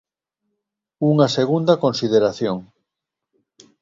Unha 1.11 1.27
segunda 1.37 1.79
consideración. 1.83 2.57